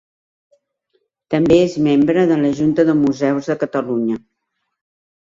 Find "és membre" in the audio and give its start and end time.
1.65-2.23